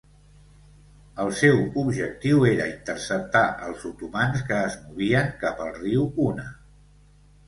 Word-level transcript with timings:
El 1.25 1.27
seu 1.41 1.59
objectiu 1.81 2.45
era 2.51 2.65
interceptar 2.71 3.43
els 3.67 3.85
otomans 3.89 4.41
que 4.47 4.57
es 4.71 4.79
movien 4.87 5.29
cap 5.45 5.61
al 5.67 5.71
riu 5.77 6.09
Una. 6.25 6.47